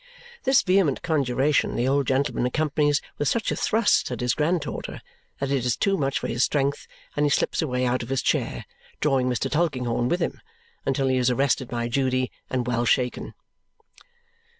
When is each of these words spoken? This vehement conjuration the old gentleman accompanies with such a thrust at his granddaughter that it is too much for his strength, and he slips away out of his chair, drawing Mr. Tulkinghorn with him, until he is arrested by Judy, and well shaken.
This 0.45 0.63
vehement 0.63 1.03
conjuration 1.03 1.75
the 1.75 1.87
old 1.87 2.07
gentleman 2.07 2.47
accompanies 2.47 3.03
with 3.19 3.27
such 3.27 3.51
a 3.51 3.55
thrust 3.55 4.09
at 4.09 4.19
his 4.19 4.33
granddaughter 4.33 4.99
that 5.37 5.51
it 5.51 5.63
is 5.63 5.77
too 5.77 5.95
much 5.95 6.17
for 6.17 6.27
his 6.27 6.43
strength, 6.43 6.87
and 7.15 7.23
he 7.23 7.29
slips 7.29 7.61
away 7.61 7.85
out 7.85 8.01
of 8.01 8.09
his 8.09 8.23
chair, 8.23 8.65
drawing 8.99 9.29
Mr. 9.29 9.47
Tulkinghorn 9.47 10.09
with 10.09 10.19
him, 10.19 10.41
until 10.87 11.07
he 11.07 11.17
is 11.17 11.29
arrested 11.29 11.67
by 11.67 11.87
Judy, 11.87 12.31
and 12.49 12.65
well 12.65 12.83
shaken. 12.83 13.35